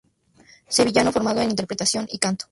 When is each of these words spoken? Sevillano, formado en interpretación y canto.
Sevillano, 0.67 1.11
formado 1.11 1.41
en 1.41 1.51
interpretación 1.51 2.07
y 2.09 2.17
canto. 2.17 2.39